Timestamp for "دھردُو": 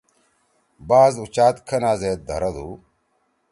2.27-2.67